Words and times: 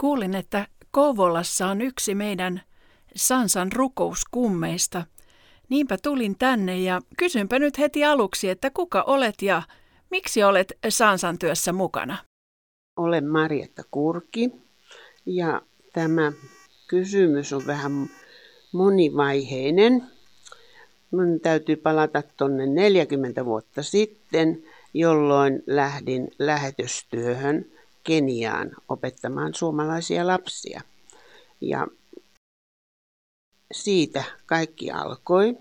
Kuulin, 0.00 0.34
että 0.34 0.66
Kouvolassa 0.90 1.66
on 1.66 1.80
yksi 1.80 2.14
meidän 2.14 2.62
Sansan 3.16 3.72
rukouskummeista. 3.72 5.06
Niinpä 5.68 5.96
tulin 6.02 6.38
tänne 6.38 6.80
ja 6.80 7.00
kysynpä 7.16 7.58
nyt 7.58 7.78
heti 7.78 8.04
aluksi, 8.04 8.48
että 8.48 8.70
kuka 8.70 9.02
olet 9.02 9.42
ja 9.42 9.62
miksi 10.10 10.42
olet 10.42 10.72
Sansan 10.88 11.38
työssä 11.38 11.72
mukana? 11.72 12.16
Olen 12.96 13.26
Marjatta 13.26 13.82
Kurki 13.90 14.50
ja 15.26 15.62
tämä 15.92 16.32
kysymys 16.88 17.52
on 17.52 17.66
vähän 17.66 17.92
monivaiheinen. 18.72 20.02
Minun 21.10 21.40
täytyy 21.40 21.76
palata 21.76 22.22
tuonne 22.36 22.66
40 22.66 23.44
vuotta 23.44 23.82
sitten, 23.82 24.62
jolloin 24.94 25.62
lähdin 25.66 26.28
lähetystyöhön 26.38 27.77
Keniaan 28.08 28.70
opettamaan 28.88 29.54
suomalaisia 29.54 30.26
lapsia. 30.26 30.80
Ja 31.60 31.86
siitä 33.72 34.24
kaikki 34.46 34.90
alkoi. 34.90 35.56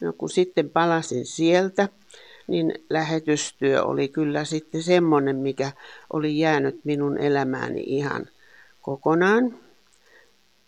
No, 0.00 0.12
kun 0.12 0.30
sitten 0.30 0.70
palasin 0.70 1.26
sieltä, 1.26 1.88
niin 2.46 2.74
lähetystyö 2.90 3.82
oli 3.84 4.08
kyllä 4.08 4.44
sitten 4.44 4.82
semmoinen, 4.82 5.36
mikä 5.36 5.72
oli 6.12 6.38
jäänyt 6.38 6.84
minun 6.84 7.18
elämääni 7.18 7.82
ihan 7.86 8.26
kokonaan. 8.82 9.58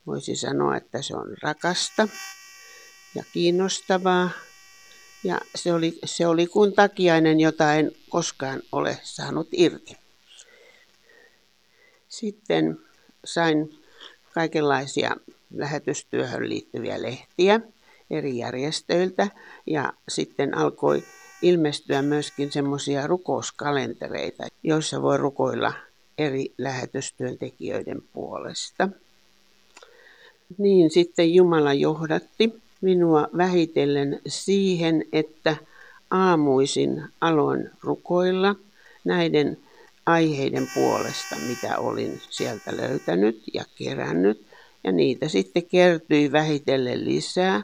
Voisi 0.06 0.36
sanoa, 0.36 0.76
että 0.76 1.02
se 1.02 1.16
on 1.16 1.36
rakasta 1.42 2.08
ja 3.14 3.24
kiinnostavaa. 3.32 4.30
Ja 5.24 5.40
se 5.54 5.72
oli, 5.72 5.98
se 6.04 6.26
oli 6.26 6.46
kuin 6.46 6.72
takiainen, 6.72 7.40
jota 7.40 7.74
en 7.74 7.92
koskaan 8.08 8.62
ole 8.72 8.98
saanut 9.02 9.48
irti. 9.52 10.07
Sitten 12.18 12.78
sain 13.24 13.78
kaikenlaisia 14.34 15.16
lähetystyöhön 15.54 16.48
liittyviä 16.48 17.02
lehtiä 17.02 17.60
eri 18.10 18.38
järjestöiltä 18.38 19.28
ja 19.66 19.92
sitten 20.08 20.56
alkoi 20.56 21.02
ilmestyä 21.42 22.02
myöskin 22.02 22.52
semmoisia 22.52 23.06
rukouskalentereita, 23.06 24.46
joissa 24.62 25.02
voi 25.02 25.16
rukoilla 25.16 25.72
eri 26.18 26.52
lähetystyöntekijöiden 26.58 28.02
puolesta. 28.12 28.88
Niin 30.58 30.90
sitten 30.90 31.34
Jumala 31.34 31.74
johdatti 31.74 32.62
minua 32.80 33.28
vähitellen 33.36 34.20
siihen, 34.26 35.04
että 35.12 35.56
aamuisin 36.10 37.04
aloin 37.20 37.70
rukoilla 37.82 38.54
näiden 39.04 39.58
aiheiden 40.08 40.68
puolesta, 40.74 41.36
mitä 41.46 41.78
olin 41.78 42.22
sieltä 42.30 42.76
löytänyt 42.76 43.42
ja 43.54 43.64
kerännyt. 43.74 44.46
Ja 44.84 44.92
niitä 44.92 45.28
sitten 45.28 45.66
kertyi 45.66 46.32
vähitellen 46.32 47.04
lisää. 47.04 47.62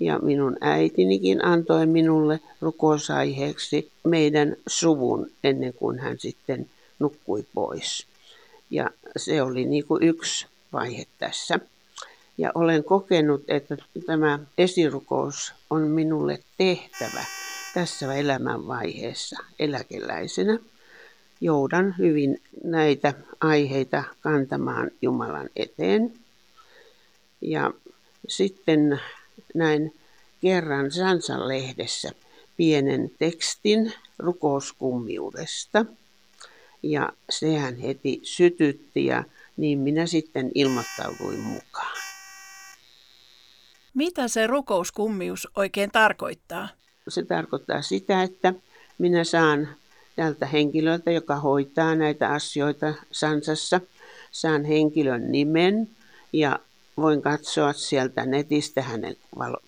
Ja 0.00 0.18
minun 0.18 0.56
äitinikin 0.60 1.44
antoi 1.44 1.86
minulle 1.86 2.40
rukousaiheeksi 2.60 3.92
meidän 4.04 4.56
suvun 4.66 5.30
ennen 5.44 5.74
kuin 5.74 5.98
hän 5.98 6.18
sitten 6.18 6.70
nukkui 6.98 7.44
pois. 7.54 8.06
Ja 8.70 8.90
se 9.16 9.42
oli 9.42 9.64
niin 9.64 9.86
kuin 9.86 10.02
yksi 10.02 10.46
vaihe 10.72 11.06
tässä. 11.18 11.60
Ja 12.38 12.52
olen 12.54 12.84
kokenut, 12.84 13.44
että 13.48 13.76
tämä 14.06 14.38
esirukous 14.58 15.52
on 15.70 15.82
minulle 15.82 16.38
tehtävä 16.58 17.24
tässä 17.74 18.14
elämänvaiheessa 18.14 19.36
eläkeläisenä. 19.58 20.58
Joudan 21.40 21.94
hyvin 21.98 22.42
näitä 22.64 23.14
aiheita 23.40 24.04
kantamaan 24.20 24.90
Jumalan 25.02 25.48
eteen. 25.56 26.12
Ja 27.40 27.70
sitten 28.28 29.00
näin 29.54 29.94
kerran 30.40 30.90
Sansan 30.90 31.48
lehdessä 31.48 32.12
pienen 32.56 33.10
tekstin 33.18 33.92
rukouskummiudesta. 34.18 35.84
Ja 36.82 37.12
sehän 37.30 37.76
heti 37.76 38.20
sytytti 38.22 39.06
ja 39.06 39.24
niin 39.56 39.78
minä 39.78 40.06
sitten 40.06 40.50
ilmoittauduin 40.54 41.40
mukaan. 41.40 41.96
Mitä 43.94 44.28
se 44.28 44.46
rukouskummius 44.46 45.48
oikein 45.56 45.90
tarkoittaa? 45.90 46.68
Se 47.08 47.22
tarkoittaa 47.22 47.82
sitä, 47.82 48.22
että 48.22 48.54
minä 48.98 49.24
saan 49.24 49.68
tältä 50.18 50.46
henkilöltä, 50.46 51.10
joka 51.10 51.36
hoitaa 51.36 51.94
näitä 51.94 52.28
asioita 52.28 52.94
Sansassa, 53.12 53.80
saan 54.30 54.64
henkilön 54.64 55.32
nimen 55.32 55.88
ja 56.32 56.58
voin 56.96 57.22
katsoa 57.22 57.72
sieltä 57.72 58.26
netistä 58.26 58.82
hänen 58.82 59.16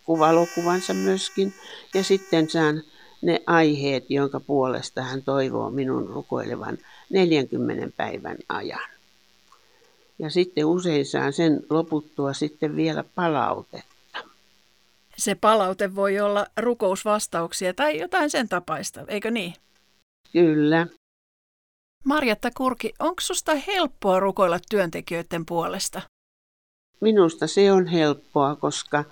kuvalokuvansa 0.05 0.94
myöskin. 0.94 1.55
Ja 1.94 2.05
sitten 2.05 2.50
saan 2.50 2.83
ne 3.22 3.41
aiheet, 3.47 4.05
jonka 4.09 4.41
puolesta 4.41 5.03
hän 5.03 5.22
toivoo 5.22 5.71
minun 5.71 6.06
rukoilevan 6.06 6.78
40 7.10 7.89
päivän 7.97 8.37
ajan. 8.49 8.91
Ja 10.19 10.31
sitten 10.31 10.66
usein 10.66 11.06
saan 11.06 11.33
sen 11.33 11.60
loputtua 11.71 12.33
sitten 12.33 12.77
vielä 12.77 13.05
palautetta. 13.15 14.19
Se 15.16 15.34
palaute 15.34 15.94
voi 15.94 16.21
olla 16.21 16.47
rukousvastauksia 16.56 17.75
tai 17.75 17.99
jotain 17.99 18.31
sen 18.31 18.49
tapaista, 18.49 19.05
eikö 19.09 19.31
niin? 19.31 19.55
Kyllä. 20.32 20.86
Marjatta 22.04 22.50
Kurki, 22.56 22.92
onko 22.98 23.20
susta 23.20 23.54
helppoa 23.54 24.20
rukoilla 24.20 24.58
työntekijöiden 24.70 25.46
puolesta? 25.46 26.02
Minusta 27.00 27.46
se 27.46 27.72
on 27.72 27.86
helppoa, 27.86 28.56
koska 28.56 29.04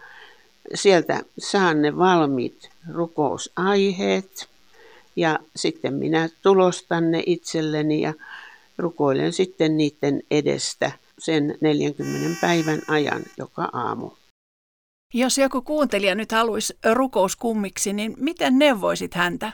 sieltä 0.74 1.22
saan 1.38 1.82
ne 1.82 1.96
valmiit 1.96 2.70
rukousaiheet 2.94 4.48
ja 5.16 5.38
sitten 5.56 5.94
minä 5.94 6.28
tulostan 6.42 7.10
ne 7.10 7.22
itselleni 7.26 8.00
ja 8.00 8.14
rukoilen 8.78 9.32
sitten 9.32 9.76
niiden 9.76 10.22
edestä 10.30 10.92
sen 11.18 11.58
40 11.60 12.40
päivän 12.40 12.80
ajan 12.88 13.22
joka 13.38 13.68
aamu. 13.72 14.10
Jos 15.14 15.38
joku 15.38 15.62
kuuntelija 15.62 16.14
nyt 16.14 16.32
haluaisi 16.32 16.78
rukouskummiksi, 16.92 17.92
niin 17.92 18.14
miten 18.18 18.58
neuvoisit 18.58 19.14
häntä? 19.14 19.52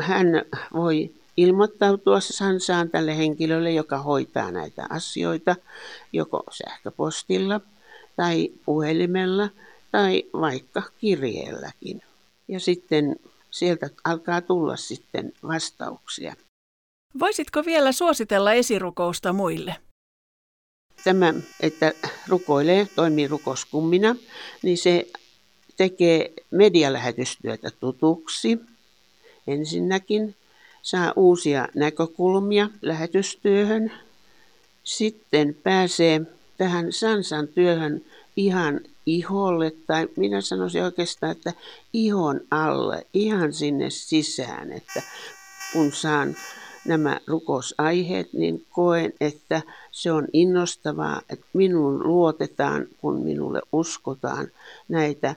Hän 0.00 0.26
voi 0.74 1.10
ilmoittautua 1.36 2.20
Sansaan 2.20 2.90
tälle 2.90 3.16
henkilölle, 3.16 3.72
joka 3.72 3.98
hoitaa 3.98 4.50
näitä 4.50 4.86
asioita, 4.90 5.56
joko 6.12 6.42
sähköpostilla 6.50 7.60
tai 8.16 8.52
puhelimella 8.64 9.48
tai 9.92 10.24
vaikka 10.32 10.82
kirjeelläkin. 10.98 12.02
Ja 12.48 12.60
sitten 12.60 13.16
sieltä 13.50 13.90
alkaa 14.04 14.40
tulla 14.40 14.76
sitten 14.76 15.32
vastauksia. 15.42 16.34
Voisitko 17.18 17.64
vielä 17.66 17.92
suositella 17.92 18.52
esirukousta 18.52 19.32
muille? 19.32 19.76
Tämä, 21.04 21.34
että 21.60 21.92
rukoilee, 22.28 22.88
toimii 22.96 23.28
rukouskummina, 23.28 24.16
niin 24.62 24.78
se 24.78 25.08
tekee 25.76 26.32
medialähetystyötä 26.50 27.70
tutuksi 27.80 28.58
ensinnäkin, 29.52 30.34
saa 30.82 31.12
uusia 31.16 31.68
näkökulmia 31.74 32.68
lähetystyöhön, 32.82 33.92
sitten 34.84 35.56
pääsee 35.62 36.20
tähän 36.58 36.92
Sansan 36.92 37.48
työhön 37.48 38.02
ihan 38.36 38.80
iholle, 39.06 39.72
tai 39.86 40.08
minä 40.16 40.40
sanoisin 40.40 40.84
oikeastaan, 40.84 41.32
että 41.32 41.52
ihon 41.92 42.40
alle, 42.50 43.06
ihan 43.14 43.52
sinne 43.52 43.90
sisään, 43.90 44.72
että 44.72 45.02
kun 45.72 45.92
saan 45.92 46.36
nämä 46.84 47.20
rukousaiheet, 47.26 48.32
niin 48.32 48.66
koen, 48.70 49.12
että 49.20 49.62
se 49.92 50.12
on 50.12 50.26
innostavaa, 50.32 51.22
että 51.30 51.46
minun 51.52 52.08
luotetaan, 52.08 52.86
kun 53.00 53.20
minulle 53.20 53.60
uskotaan 53.72 54.48
näitä 54.88 55.34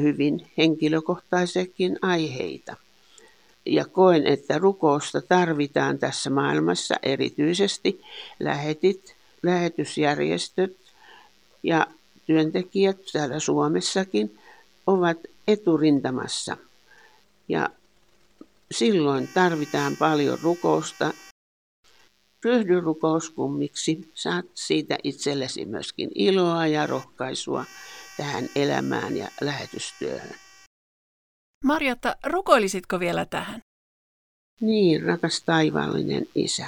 hyvin 0.00 0.46
henkilökohtaisiakin 0.58 1.98
aiheita. 2.02 2.76
Ja 3.66 3.84
koen, 3.84 4.26
että 4.26 4.58
rukousta 4.58 5.22
tarvitaan 5.22 5.98
tässä 5.98 6.30
maailmassa 6.30 6.94
erityisesti 7.02 8.00
lähetit, 8.40 9.16
lähetysjärjestöt 9.42 10.76
ja 11.62 11.86
työntekijät 12.26 12.98
täällä 13.12 13.40
Suomessakin 13.40 14.38
ovat 14.86 15.18
eturintamassa. 15.48 16.56
Ja 17.48 17.68
silloin 18.70 19.28
tarvitaan 19.34 19.96
paljon 19.96 20.38
rukousta. 20.42 21.12
Ryhdy 22.44 22.80
rukouskummiksi, 22.80 24.10
saat 24.14 24.46
siitä 24.54 24.98
itsellesi 25.04 25.64
myöskin 25.64 26.10
iloa 26.14 26.66
ja 26.66 26.86
rohkaisua 26.86 27.64
tähän 28.16 28.48
elämään 28.56 29.16
ja 29.16 29.28
lähetystyöhön. 29.40 30.47
Marjatta, 31.64 32.16
rukoilisitko 32.26 33.00
vielä 33.00 33.24
tähän? 33.24 33.60
Niin, 34.60 35.02
rakas 35.02 35.42
taivaallinen 35.42 36.26
isä. 36.34 36.66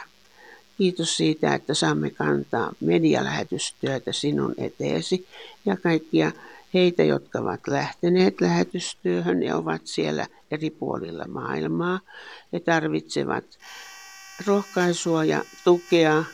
Kiitos 0.78 1.16
siitä, 1.16 1.54
että 1.54 1.75
saamme 1.75 2.10
kantaa 2.10 2.72
medialähetystyötä 2.81 4.12
sinun 4.12 4.54
eteesi 4.58 5.26
ja 5.66 5.76
kaikkia 5.76 6.32
heitä, 6.75 7.02
jotka 7.02 7.38
ovat 7.38 7.60
lähteneet 7.69 8.40
lähetystyöhön 8.40 9.42
ja 9.42 9.56
ovat 9.56 9.82
siellä 9.84 10.26
eri 10.50 10.70
puolilla 10.70 11.25
maailmaa. 11.28 12.00
He 12.52 12.60
tarvitsevat 12.60 13.44
rohkaisua 14.46 15.25
ja 15.25 15.44
tukea 15.64 16.25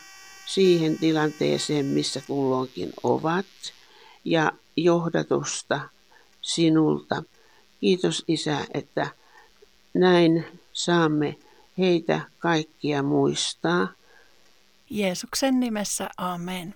siihen 0.47 0.99
tilanteeseen, 0.99 1.87
missä 1.87 2.23
kulloinkin 2.27 2.93
ovat, 3.03 3.47
ja 4.25 4.53
johdatusta 4.77 5.81
sinulta. 6.43 7.23
Kiitos 7.81 8.25
Isä, 8.29 8.67
että 8.75 9.11
näin 9.95 10.45
saamme 10.73 11.37
heitä 11.79 12.21
kaikkia 12.39 13.03
muistaa. 13.03 13.89
Jeesuksen 14.91 15.61
nimessä, 15.61 16.11
amen. 16.17 16.75